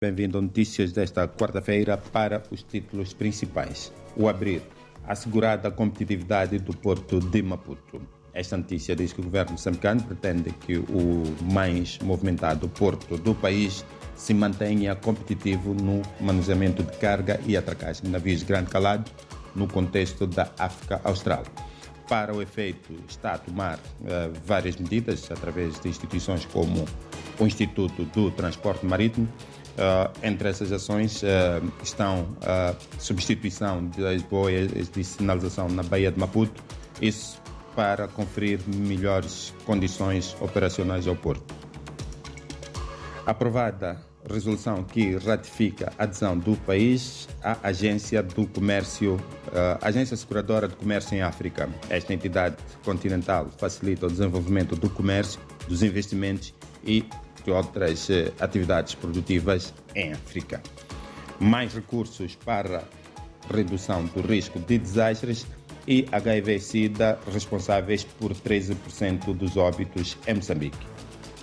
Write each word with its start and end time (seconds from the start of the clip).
Bem-vindo 0.00 0.38
a 0.38 0.40
notícias 0.40 0.92
desta 0.92 1.26
quarta-feira 1.26 1.98
para 1.98 2.40
os 2.52 2.62
títulos 2.62 3.12
principais. 3.12 3.92
O 4.16 4.28
abrir. 4.28 4.62
Assegurada 5.04 5.66
a 5.66 5.70
competitividade 5.72 6.56
do 6.60 6.72
porto 6.72 7.18
de 7.18 7.42
Maputo. 7.42 8.00
Esta 8.32 8.56
notícia 8.56 8.94
diz 8.94 9.12
que 9.12 9.20
o 9.20 9.24
governo 9.24 9.52
moçambicano 9.52 10.00
pretende 10.04 10.52
que 10.52 10.78
o 10.78 11.24
mais 11.52 11.98
movimentado 11.98 12.68
porto 12.68 13.16
do 13.16 13.34
país 13.34 13.84
se 14.14 14.32
mantenha 14.32 14.94
competitivo 14.94 15.74
no 15.74 16.00
manuseamento 16.20 16.84
de 16.84 16.96
carga 16.98 17.40
e 17.44 17.56
atracagem 17.56 18.04
de 18.04 18.10
navios 18.10 18.38
de 18.38 18.46
grande 18.46 18.70
calado 18.70 19.10
no 19.56 19.66
contexto 19.66 20.28
da 20.28 20.48
África 20.60 21.00
Austral. 21.02 21.42
Para 22.08 22.32
o 22.32 22.40
efeito, 22.40 22.94
está 23.08 23.32
a 23.32 23.38
tomar 23.38 23.78
uh, 23.78 24.32
várias 24.44 24.76
medidas 24.76 25.28
através 25.28 25.80
de 25.80 25.88
instituições 25.88 26.44
como 26.44 26.86
o 27.38 27.46
Instituto 27.46 28.04
do 28.04 28.30
Transporte 28.30 28.84
Marítimo. 28.84 29.28
Uh, 29.78 30.10
entre 30.24 30.48
essas 30.48 30.72
ações 30.72 31.22
uh, 31.22 31.26
estão 31.82 32.26
a 32.42 32.74
substituição 32.98 33.86
das 33.96 34.22
boias 34.22 34.90
de 34.90 35.04
sinalização 35.04 35.68
na 35.68 35.84
Baía 35.84 36.10
de 36.10 36.18
Maputo, 36.18 36.60
isso 37.00 37.40
para 37.76 38.08
conferir 38.08 38.58
melhores 38.66 39.54
condições 39.64 40.36
operacionais 40.40 41.06
ao 41.06 41.14
porto. 41.14 41.54
Aprovada 43.24 44.00
resolução 44.28 44.84
que 44.84 45.16
ratifica 45.16 45.92
a 45.98 46.04
adesão 46.04 46.36
do 46.36 46.56
país 46.56 47.28
à 47.42 47.56
Agência 47.68 48.22
do 48.22 48.46
Comércio, 48.46 49.14
uh, 49.14 49.78
Agência 49.80 50.16
Seguradora 50.16 50.68
de 50.68 50.76
Comércio 50.76 51.16
em 51.16 51.22
África. 51.22 51.68
Esta 51.88 52.12
entidade 52.12 52.56
continental 52.84 53.48
facilita 53.56 54.06
o 54.06 54.10
desenvolvimento 54.10 54.76
do 54.76 54.90
comércio, 54.90 55.40
dos 55.68 55.82
investimentos 55.82 56.54
e 56.84 57.04
de 57.48 57.50
outras 57.50 58.10
uh, 58.10 58.30
atividades 58.38 58.94
produtivas 58.94 59.72
em 59.94 60.12
África. 60.12 60.62
Mais 61.40 61.72
recursos 61.72 62.34
para 62.34 62.84
redução 63.52 64.04
do 64.04 64.20
risco 64.20 64.58
de 64.58 64.76
desastres 64.76 65.46
e 65.86 66.06
HIV-Sida 66.12 67.18
responsáveis 67.32 68.04
por 68.04 68.34
13% 68.34 69.34
dos 69.34 69.56
óbitos 69.56 70.18
em 70.26 70.34
Moçambique. 70.34 70.86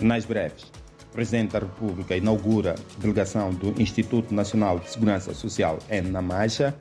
Nas 0.00 0.24
breves, 0.24 0.70
o 1.02 1.12
Presidente 1.12 1.52
da 1.52 1.58
República 1.58 2.16
inaugura 2.16 2.76
delegação 2.98 3.50
do 3.50 3.74
Instituto 3.82 4.32
Nacional 4.32 4.78
de 4.78 4.88
Segurança 4.90 5.34
Social 5.34 5.80
em 5.90 6.02
Namacha, 6.02 6.76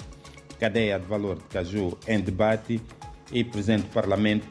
cadeia 0.60 1.00
de 1.00 1.08
valor 1.08 1.38
de 1.38 1.45
caju 1.45 1.98
em 2.08 2.20
debate 2.20 2.80
e 3.32 3.44
Presidente 3.44 3.84
do 3.84 3.94
Parlamento 3.94 4.48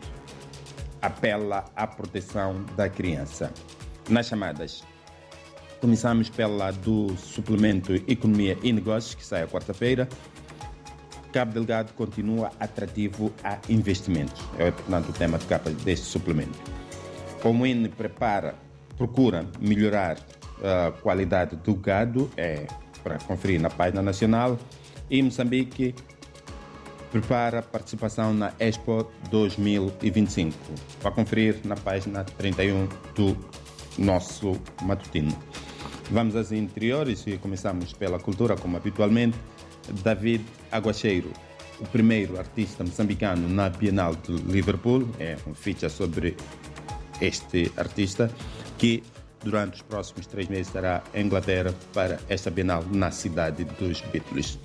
apela 1.00 1.67
à 1.77 1.87
proteção 1.87 2.64
da 2.77 2.89
criança. 2.89 3.53
Nas 4.09 4.27
chamadas, 4.27 4.85
começamos 5.81 6.31
pela 6.31 6.71
do 6.71 7.17
suplemento 7.17 7.93
Economia 8.07 8.57
e 8.62 8.73
Negócios, 8.73 9.17
que 9.17 9.27
sai 9.27 9.43
a 9.43 9.49
quarta-feira. 9.49 10.09
Cabo 11.33 11.53
Delgado 11.53 11.93
continua 11.95 12.53
atrativo 12.61 13.33
a 13.43 13.59
investimentos. 13.69 14.41
É, 14.59 14.71
portanto, 14.71 15.09
o 15.09 15.12
tema 15.12 15.39
de 15.39 15.47
capa 15.47 15.71
deste 15.71 16.07
suplemento. 16.07 16.57
O 17.43 17.53
MUIN 17.53 17.89
prepara 17.89 18.55
procura 18.97 19.45
melhorar 19.61 20.19
a 20.62 20.93
qualidade 20.93 21.57
do 21.57 21.75
gado, 21.75 22.31
é 22.37 22.67
para 23.03 23.19
conferir 23.19 23.61
na 23.61 23.71
página 23.71 24.03
nacional, 24.03 24.57
e 25.11 25.21
Moçambique 25.21 25.95
prepara 27.11 27.61
participação 27.61 28.33
na 28.33 28.53
Expo 28.59 29.11
2025, 29.31 30.57
para 31.03 31.11
conferir 31.11 31.61
na 31.65 31.75
página 31.75 32.25
31 32.25 32.89
do 33.15 33.37
nosso 33.98 34.61
matutino. 34.83 35.36
Vamos 36.11 36.36
às 36.36 36.52
interiores 36.52 37.27
e 37.27 37.36
começamos 37.36 37.92
pela 37.92 38.19
cultura, 38.19 38.56
como 38.56 38.77
habitualmente. 38.77 39.36
David 40.03 40.44
Aguacheiro, 40.70 41.30
o 41.80 41.86
primeiro 41.86 42.38
artista 42.38 42.84
moçambicano 42.84 43.48
na 43.48 43.69
Bienal 43.69 44.14
de 44.14 44.33
Liverpool, 44.33 45.08
é 45.19 45.37
um 45.47 45.54
feature 45.54 45.91
sobre 45.91 46.37
este 47.21 47.72
artista, 47.76 48.31
que 48.78 49.03
durante 49.43 49.75
os 49.75 49.82
próximos 49.82 50.26
três 50.26 50.48
meses 50.48 50.69
estará 50.69 51.03
em 51.15 51.26
Inglaterra 51.26 51.75
para 51.92 52.19
esta 52.28 52.50
Bienal 52.50 52.84
na 52.91 53.10
cidade 53.10 53.65
dos 53.65 54.00
Beatles. 54.12 54.59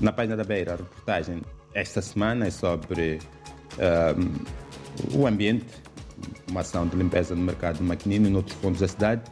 Na 0.00 0.12
página 0.12 0.36
da 0.36 0.44
Beira, 0.44 0.74
a 0.74 0.76
reportagem 0.76 1.42
esta 1.74 2.02
semana 2.02 2.46
é 2.46 2.50
sobre 2.50 3.18
um, 4.16 5.18
o 5.20 5.26
ambiente, 5.26 5.66
uma 6.50 6.60
ação 6.60 6.86
de 6.86 6.96
limpeza 6.96 7.34
no 7.34 7.42
mercado 7.42 7.78
de 7.78 7.82
maquinino 7.82 8.26
e 8.26 8.30
noutros 8.30 8.56
pontos 8.58 8.80
da 8.80 8.88
cidade. 8.88 9.22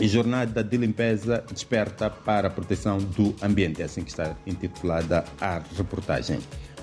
E 0.00 0.06
jornada 0.06 0.62
de 0.62 0.76
limpeza 0.76 1.44
desperta 1.50 2.08
para 2.08 2.46
a 2.46 2.50
proteção 2.50 2.98
do 2.98 3.34
ambiente, 3.42 3.82
é 3.82 3.84
assim 3.84 4.02
que 4.02 4.10
está 4.10 4.36
intitulada 4.46 5.24
a 5.40 5.60
reportagem. 5.76 6.38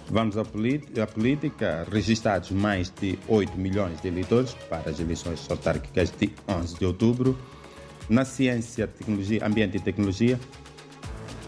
Vamos 0.09 0.37
à, 0.37 0.43
política. 0.43 1.87
Registrados 1.91 2.51
mais 2.51 2.91
de 2.91 3.17
8 3.27 3.57
milhões 3.57 3.99
de 4.01 4.07
eleitores 4.07 4.53
para 4.69 4.91
as 4.91 4.99
eleições 4.99 5.45
autárquicas 5.49 6.11
de 6.11 6.31
11 6.47 6.77
de 6.77 6.85
outubro. 6.85 7.37
Na 8.07 8.23
ciência, 8.23 8.85
tecnologia, 8.85 9.45
ambiente 9.45 9.77
e 9.77 9.79
tecnologia, 9.79 10.39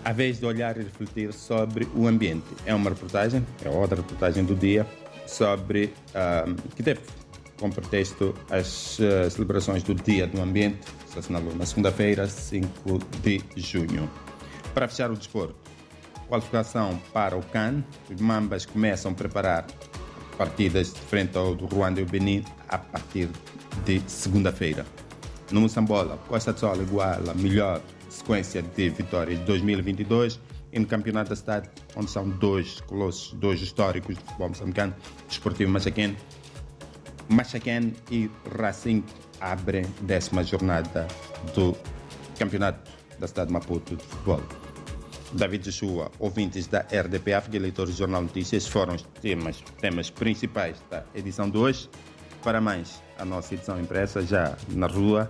a 0.04 0.12
vez 0.12 0.40
de 0.40 0.46
olhar 0.46 0.76
e 0.78 0.84
refletir 0.84 1.32
sobre 1.34 1.88
o 1.94 2.08
ambiente. 2.08 2.48
É 2.66 2.74
uma 2.74 2.90
reportagem, 2.90 3.46
é 3.64 3.70
outra 3.70 3.98
reportagem 3.98 4.44
do 4.44 4.56
dia, 4.56 4.88
sobre 5.28 5.94
uh, 6.16 6.72
que 6.76 6.82
teve 6.82 7.02
como 7.60 7.74
pretexto 7.74 8.34
as 8.50 9.00
uh, 9.00 9.30
celebrações 9.30 9.84
do 9.84 9.96
Dia 9.96 10.28
do 10.28 10.42
Ambiente, 10.42 10.80
se 11.08 11.20
assinalou 11.20 11.56
na 11.56 11.66
segunda-feira, 11.66 12.28
5 12.28 13.00
de 13.24 13.42
junho. 13.56 14.10
Para 14.74 14.88
fechar 14.88 15.12
o 15.12 15.16
desporto, 15.16 15.56
qualificação 16.28 17.00
para 17.14 17.36
o 17.36 17.42
CAN. 17.42 17.84
Os 18.14 18.22
Mambas 18.22 18.66
começam 18.66 19.12
a 19.12 19.16
preparar 19.16 19.66
partidas 20.38 20.94
de 20.94 21.00
frente 21.00 21.38
ao 21.38 21.56
do 21.56 21.66
Ruanda 21.66 22.00
e 22.00 22.04
o 22.04 22.06
Benin 22.06 22.44
a 22.70 22.78
partir 22.78 23.30
de 23.86 24.02
segunda-feira. 24.08 24.86
No 25.52 25.62
Moçambola, 25.62 26.18
Costa 26.28 26.54
do 26.54 26.60
Sol 26.60 26.82
iguala 26.82 27.32
a 27.32 27.36
melhor 27.36 27.82
sequência 28.10 28.62
de 28.62 28.90
vitórias 28.90 29.40
de 29.40 29.46
2022 29.46 30.40
e 30.72 30.80
no 30.80 30.86
Campeonato 30.86 31.30
da 31.30 31.36
Cidade, 31.36 31.70
onde 31.96 32.12
são 32.12 32.30
dois 32.30 32.82
colossos, 32.82 33.34
dois 33.34 33.62
históricos 33.62 34.16
de 34.16 34.24
futebol 34.24 34.50
moçambicano, 34.50 34.94
Desportivo 35.28 35.72
Machaquén. 35.72 36.16
Machaquén 37.30 37.94
e 38.12 38.30
Racing 38.58 39.04
abrem 39.42 39.86
décima 40.02 40.44
jornada 40.44 41.08
do 41.54 41.76
Campeonato 42.38 42.92
da 43.20 43.28
Cidade 43.28 43.48
de 43.48 43.54
Maputo 43.54 43.96
de 43.96 44.04
Futebol. 44.04 44.42
David 45.34 45.66
Joshua, 45.66 46.10
ouvintes 46.20 46.68
da 46.68 46.82
RDP 46.82 47.34
África 47.34 47.58
e 47.58 47.60
leitores 47.60 47.96
do 47.96 47.98
Jornal 48.00 48.22
Notícias, 48.22 48.68
foram 48.68 48.96
os 48.96 49.02
temas, 49.22 49.62
temas 49.80 50.10
principais 50.10 50.78
da 50.90 51.04
edição 51.14 51.50
de 51.50 51.58
hoje. 51.58 51.90
Para 52.44 52.62
mais, 52.62 53.04
a 53.18 53.26
nossa 53.26 53.54
edição 53.54 53.78
impressa 53.80 54.22
já 54.22 54.56
na 54.70 54.88
rua 54.88 55.30